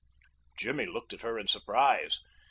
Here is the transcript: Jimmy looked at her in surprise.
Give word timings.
Jimmy 0.57 0.87
looked 0.87 1.13
at 1.13 1.21
her 1.21 1.37
in 1.37 1.45
surprise. 1.45 2.21